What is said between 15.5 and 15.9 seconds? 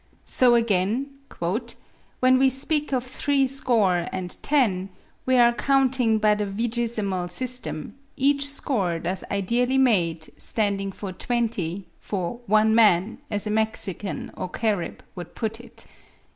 it."